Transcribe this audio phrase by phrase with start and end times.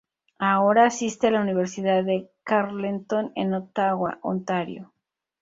[0.39, 4.91] Ahora asiste a la Universidad de Carleton en Ottawa, Ontario.